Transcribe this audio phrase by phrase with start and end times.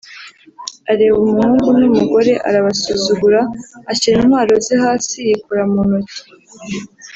[0.91, 3.41] areba umuhungu n’umugore arabasuzugura;
[3.91, 6.19] ashyira intwaro ze hasi yikora mu ntoki